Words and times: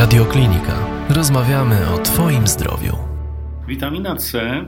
Radioklinika. 0.00 1.06
Rozmawiamy 1.08 1.90
o 1.94 1.98
Twoim 1.98 2.46
zdrowiu. 2.46 2.96
Witamina 3.68 4.16
C 4.16 4.64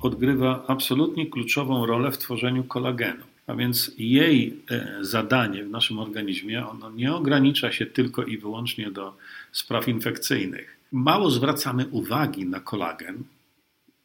odgrywa 0.00 0.64
absolutnie 0.68 1.26
kluczową 1.26 1.86
rolę 1.86 2.12
w 2.12 2.18
tworzeniu 2.18 2.64
kolagenu. 2.64 3.24
A 3.46 3.54
więc 3.54 3.90
jej 3.98 4.56
e, 4.70 4.98
zadanie 5.00 5.64
w 5.64 5.70
naszym 5.70 5.98
organizmie 5.98 6.66
ono 6.66 6.90
nie 6.90 7.14
ogranicza 7.14 7.72
się 7.72 7.86
tylko 7.86 8.24
i 8.24 8.38
wyłącznie 8.38 8.90
do 8.90 9.16
spraw 9.52 9.88
infekcyjnych. 9.88 10.76
Mało 10.92 11.30
zwracamy 11.30 11.86
uwagi 11.86 12.46
na 12.46 12.60
kolagen, 12.60 13.24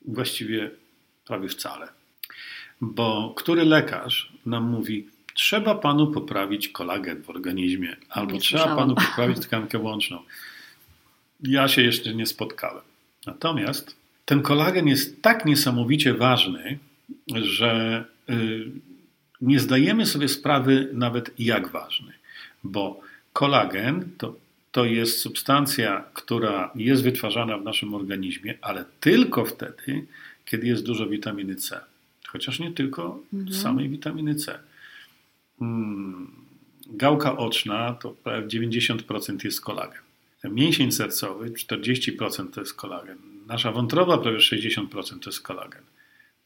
właściwie 0.06 0.72
prawie 1.26 1.50
wcale. 1.50 1.88
Bo 2.82 3.34
który 3.38 3.66
lekarz 3.66 4.34
nam 4.46 4.64
mówi, 4.64 5.08
trzeba 5.34 5.76
panu 5.76 6.08
poprawić 6.08 6.70
kolagen 6.70 7.24
w 7.24 7.30
organizmie, 7.30 7.96
albo 8.10 8.32
Nie 8.32 8.40
trzeba 8.40 8.64
słyszałam. 8.64 8.96
panu 8.96 8.96
poprawić 9.08 9.40
tkankę 9.48 9.80
łączną. 9.80 10.20
Ja 11.44 11.68
się 11.68 11.82
jeszcze 11.82 12.14
nie 12.14 12.26
spotkałem. 12.26 12.84
Natomiast 13.26 13.96
ten 14.26 14.42
kolagen 14.42 14.88
jest 14.88 15.22
tak 15.22 15.46
niesamowicie 15.46 16.14
ważny, 16.14 16.80
że 17.36 18.06
y, 18.30 18.72
nie 19.42 19.60
zdajemy 19.60 20.06
sobie 20.06 20.28
sprawy 20.28 20.90
nawet 20.94 21.40
jak 21.40 21.68
ważny, 21.68 22.14
bo 22.64 23.02
kolagen 23.34 24.10
to, 24.18 24.36
to 24.72 24.86
jest 24.86 25.20
substancja, 25.20 26.04
która 26.14 26.72
jest 26.76 27.04
wytwarzana 27.04 27.58
w 27.58 27.64
naszym 27.64 27.94
organizmie, 27.94 28.58
ale 28.62 28.86
tylko 29.00 29.46
wtedy, 29.46 30.06
kiedy 30.46 30.68
jest 30.68 30.86
dużo 30.86 31.08
witaminy 31.08 31.56
C. 31.56 31.80
Chociaż 32.28 32.60
nie 32.60 32.72
tylko 32.72 33.20
samej 33.52 33.90
witaminy 33.90 34.36
C. 34.36 34.60
Mm, 35.62 36.32
Gałka 36.88 37.38
oczna 37.38 37.94
to 37.94 38.10
prawie 38.12 38.48
90% 38.48 39.46
jest 39.46 39.62
kolagen. 39.62 40.07
Mięsień 40.44 40.92
sercowy 40.92 41.52
40% 41.52 42.52
to 42.52 42.62
jest 42.62 42.74
kolagen. 42.74 43.18
Nasza 43.48 43.72
wątroba 43.72 44.18
prawie 44.18 44.38
60% 44.38 45.20
to 45.20 45.30
jest 45.30 45.42
kolagen. 45.42 45.84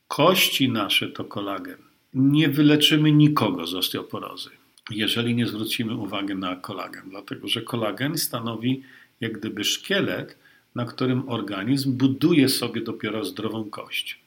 Kości 0.08 0.70
nasze 0.70 1.10
to 1.10 1.26
kolagen. 1.26 1.78
Nie 2.14 2.50
wyleczymy 2.50 3.12
nikogo 3.12 3.68
z 3.68 3.74
osteoporozy, 3.74 4.50
jeżeli 4.90 5.36
nie 5.36 5.48
zwrócimy 5.48 5.96
uwagi 5.96 6.36
na 6.36 6.56
kolagen, 6.56 7.10
dlatego 7.10 7.48
że 7.48 7.62
kolagen 7.62 8.18
stanowi 8.18 8.84
jak 9.22 9.40
gdyby 9.40 9.64
szkielet, 9.64 10.38
na 10.76 10.86
którym 10.86 11.30
organizm 11.30 11.98
buduje 11.98 12.50
sobie 12.50 12.82
dopiero 12.82 13.26
zdrową 13.26 13.70
kość. 13.70 14.20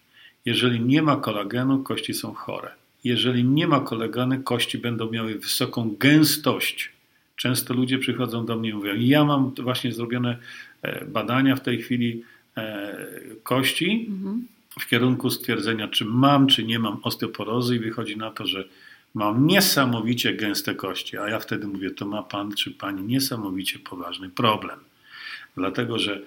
Jeżeli 0.45 0.81
nie 0.81 1.03
ma 1.03 1.17
kolagenu, 1.17 1.83
kości 1.83 2.15
są 2.15 2.35
chore. 2.35 2.71
Jeżeli 3.05 3.45
nie 3.45 3.67
ma 3.67 3.81
kolagenu, 3.81 4.43
kości 4.43 4.79
będą 4.79 5.11
miały 5.11 5.39
wysoką 5.39 5.97
gęstość. 5.99 6.94
Często 7.37 7.75
ludzie 7.75 7.99
przychodzą 7.99 8.47
do 8.47 8.57
mnie 8.57 8.71
i 8.71 8.75
mówią: 8.75 8.95
Ja 8.99 9.25
mam 9.25 9.55
właśnie 9.55 9.93
zrobione 9.93 10.39
e, 10.83 11.05
badania 11.05 11.57
w 11.57 11.61
tej 11.61 11.83
chwili 11.83 12.23
e, 12.57 12.97
kości 13.43 14.11
w 14.81 14.87
kierunku 14.87 15.31
stwierdzenia, 15.31 15.89
czy 15.89 16.05
mam, 16.05 16.47
czy 16.47 16.65
nie 16.65 16.79
mam 16.79 17.01
osteoporozy, 17.03 17.77
i 17.77 17.79
wychodzi 17.79 18.17
na 18.17 18.31
to, 18.31 18.47
że 18.47 18.69
mam 19.15 19.47
niesamowicie 19.47 20.35
gęste 20.35 20.75
kości. 20.75 21.19
A 21.19 21.29
ja 21.29 21.39
wtedy 21.39 21.67
mówię: 21.67 21.91
To 21.91 22.07
ma 22.07 22.23
pan, 22.23 22.55
czy 22.55 22.71
pani 22.71 23.03
niesamowicie 23.03 23.79
poważny 23.79 24.31
problem. 24.31 24.79
Dlatego, 25.57 25.99
że 25.99 26.23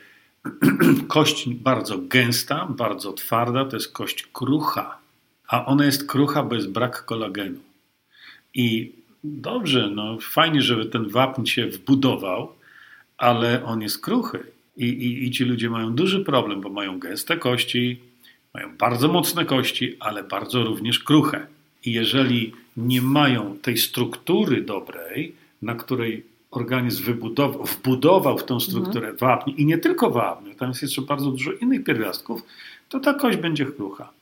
kość 1.07 1.49
bardzo 1.49 1.97
gęsta, 1.97 2.65
bardzo 2.65 3.13
twarda, 3.13 3.65
to 3.65 3.75
jest 3.75 3.91
kość 3.91 4.27
krucha, 4.33 4.97
a 5.47 5.65
ona 5.65 5.85
jest 5.85 6.07
krucha, 6.07 6.43
bo 6.43 6.55
jest 6.55 6.71
brak 6.71 7.05
kolagenu. 7.05 7.59
I 8.53 8.91
dobrze, 9.27 9.89
no 9.95 10.17
fajnie, 10.21 10.61
żeby 10.61 10.85
ten 10.85 11.09
wapń 11.09 11.45
się 11.45 11.67
wbudował, 11.67 12.51
ale 13.17 13.63
on 13.65 13.81
jest 13.81 14.01
kruchy. 14.01 14.43
I, 14.77 14.85
i, 14.85 15.25
I 15.27 15.31
ci 15.31 15.45
ludzie 15.45 15.69
mają 15.69 15.95
duży 15.95 16.19
problem, 16.25 16.61
bo 16.61 16.69
mają 16.69 16.99
gęste 16.99 17.37
kości, 17.37 17.99
mają 18.53 18.77
bardzo 18.77 19.07
mocne 19.07 19.45
kości, 19.45 19.95
ale 19.99 20.23
bardzo 20.23 20.63
również 20.63 20.99
kruche. 20.99 21.47
I 21.85 21.91
jeżeli 21.91 22.53
nie 22.77 23.01
mają 23.01 23.57
tej 23.61 23.77
struktury 23.77 24.61
dobrej, 24.61 25.35
na 25.61 25.75
której 25.75 26.23
organizm 26.51 27.03
wybudował, 27.03 27.63
wbudował 27.63 28.37
w 28.37 28.43
tą 28.43 28.59
strukturę 28.59 29.13
wapń 29.13 29.53
i 29.57 29.65
nie 29.65 29.77
tylko 29.77 30.09
wapń, 30.09 30.51
tam 30.55 30.69
jest 30.69 30.81
jeszcze 30.81 31.01
bardzo 31.01 31.31
dużo 31.31 31.51
innych 31.51 31.83
pierwiastków, 31.83 32.41
to 32.89 32.99
ta 32.99 33.13
kość 33.13 33.37
będzie 33.37 33.65
krucha. 33.65 34.16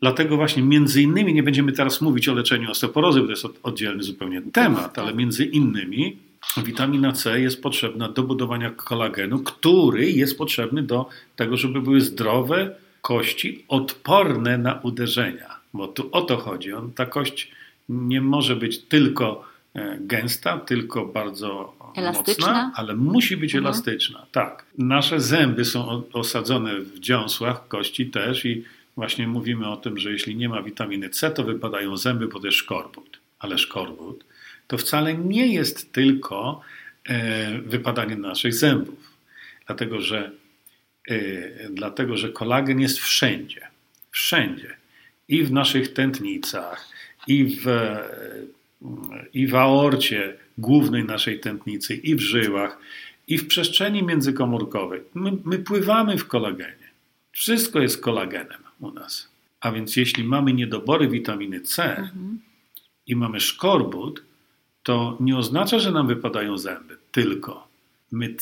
Dlatego 0.00 0.36
właśnie 0.36 0.62
między 0.62 1.02
innymi, 1.02 1.34
nie 1.34 1.42
będziemy 1.42 1.72
teraz 1.72 2.00
mówić 2.00 2.28
o 2.28 2.34
leczeniu 2.34 2.70
osteoporozy, 2.70 3.20
bo 3.20 3.26
to 3.26 3.32
jest 3.32 3.44
od- 3.44 3.58
oddzielny 3.62 4.02
zupełnie 4.02 4.42
temat, 4.52 4.98
ale 4.98 5.14
między 5.14 5.44
innymi 5.44 6.16
witamina 6.56 7.12
C 7.12 7.40
jest 7.40 7.62
potrzebna 7.62 8.08
do 8.08 8.22
budowania 8.22 8.70
kolagenu, 8.70 9.38
który 9.38 10.10
jest 10.10 10.38
potrzebny 10.38 10.82
do 10.82 11.08
tego, 11.36 11.56
żeby 11.56 11.80
były 11.82 12.00
zdrowe 12.00 12.74
kości, 13.02 13.64
odporne 13.68 14.58
na 14.58 14.74
uderzenia. 14.82 15.58
Bo 15.74 15.88
tu 15.88 16.08
o 16.12 16.22
to 16.22 16.36
chodzi. 16.36 16.72
On, 16.72 16.92
ta 16.92 17.06
kość 17.06 17.50
nie 17.88 18.20
może 18.20 18.56
być 18.56 18.78
tylko 18.78 19.44
e, 19.74 19.98
gęsta, 20.00 20.58
tylko 20.58 21.06
bardzo 21.06 21.74
Elastyczna? 21.96 22.46
mocna, 22.46 22.72
ale 22.74 22.96
musi 22.96 23.36
być 23.36 23.54
Mhm. 23.54 23.64
elastyczna. 23.64 24.26
Tak. 24.32 24.64
Nasze 24.78 25.20
zęby 25.20 25.64
są 25.64 26.02
osadzone 26.12 26.80
w 26.80 26.98
dziąsłach, 26.98 27.68
kości 27.68 28.06
też 28.06 28.44
i 28.44 28.64
właśnie 28.98 29.28
mówimy 29.28 29.68
o 29.68 29.76
tym, 29.76 29.98
że 29.98 30.12
jeśli 30.12 30.36
nie 30.36 30.48
ma 30.48 30.62
witaminy 30.62 31.10
C, 31.10 31.30
to 31.30 31.44
wypadają 31.44 31.96
zęby, 31.96 32.28
bo 32.28 32.40
to 32.40 32.46
jest 32.46 32.58
szkorbut. 32.58 33.18
Ale 33.38 33.58
szkorbut 33.58 34.24
to 34.66 34.78
wcale 34.78 35.14
nie 35.14 35.46
jest 35.46 35.92
tylko 35.92 36.60
e, 37.08 37.58
wypadanie 37.58 38.16
naszych 38.16 38.54
zębów. 38.54 39.12
Dlatego, 39.66 40.00
że 40.00 40.30
e, 41.08 41.18
dlatego, 41.70 42.16
że 42.16 42.28
kolagen 42.28 42.80
jest 42.80 42.98
wszędzie. 42.98 43.60
Wszędzie. 44.10 44.76
I 45.28 45.44
w 45.44 45.52
naszych 45.52 45.92
tętnicach, 45.92 46.88
i 47.26 47.44
w, 47.44 47.68
e, 47.68 48.04
i 49.34 49.46
w 49.46 49.54
aorcie 49.54 50.36
głównej 50.58 51.04
naszej 51.04 51.40
tętnicy, 51.40 51.94
i 51.94 52.14
w 52.14 52.20
żyłach, 52.20 52.78
i 53.28 53.38
w 53.38 53.46
przestrzeni 53.46 54.02
międzykomórkowej. 54.02 55.00
My, 55.14 55.32
my 55.44 55.58
pływamy 55.58 56.18
w 56.18 56.26
kolagenie. 56.26 56.88
Wszystko 57.32 57.80
jest 57.80 58.02
kolagenem 58.02 58.67
u 58.80 58.90
nas. 58.90 59.28
A 59.60 59.72
więc 59.72 59.96
jeśli 59.96 60.24
mamy 60.24 60.52
niedobory 60.52 61.08
witaminy 61.08 61.60
C 61.60 62.10
i 63.06 63.16
mamy 63.16 63.40
szkorbut, 63.40 64.22
to 64.82 65.16
nie 65.20 65.36
oznacza, 65.36 65.78
że 65.78 65.92
nam 65.92 66.06
wypadają 66.06 66.58
zęby, 66.58 66.96
tylko 67.12 67.68
my, 68.12 68.34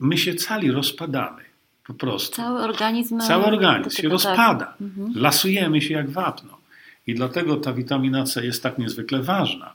my 0.00 0.18
się 0.18 0.34
cali 0.34 0.70
rozpadamy. 0.70 1.42
Po 1.86 1.94
prostu. 1.94 2.36
Cały 2.36 2.60
organizm. 2.60 3.20
Cały 3.20 3.44
organizm 3.44 3.96
się 3.96 4.02
tego, 4.02 4.12
rozpada. 4.12 4.66
tak. 4.66 4.80
Mhm. 4.80 5.12
Lasujemy 5.14 5.82
się 5.82 5.94
jak 5.94 6.10
wapno. 6.10 6.58
I 7.06 7.14
dlatego 7.14 7.56
ta 7.56 7.72
witamina 7.72 8.24
C 8.24 8.46
jest 8.46 8.62
tak 8.62 8.78
niezwykle 8.78 9.22
ważna. 9.22 9.72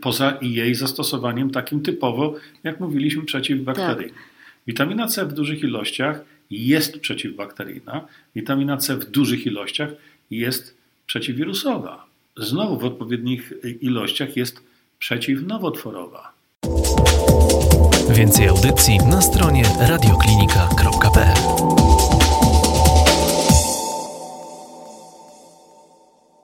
Poza 0.00 0.38
jej 0.40 0.74
zastosowaniem 0.74 1.50
takim 1.50 1.82
typowo, 1.82 2.34
jak 2.64 2.80
mówiliśmy, 2.80 3.22
przeciwbakteryjnym. 3.22 4.14
Tak. 4.14 4.24
Witamina 4.66 5.06
C 5.06 5.26
w 5.26 5.32
dużych 5.32 5.62
ilościach 5.62 6.20
jest 6.50 7.00
przeciwbakteryjna. 7.00 8.06
Witamina 8.34 8.76
C 8.76 8.96
w 8.96 9.10
dużych 9.10 9.46
ilościach 9.46 9.88
jest 10.30 10.74
przeciwwirusowa. 11.06 12.06
Znowu 12.36 12.78
w 12.78 12.84
odpowiednich 12.84 13.52
ilościach 13.80 14.36
jest 14.36 14.60
przeciwnowotworowa. 14.98 16.32
Więcej 18.10 18.48
audycji 18.48 18.98
na 18.98 19.22
stronie 19.22 19.62
radioklinika.pl 19.80 20.77